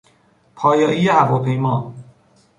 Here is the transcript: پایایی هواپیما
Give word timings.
پایایی 0.55 1.07
هواپیما 1.09 1.93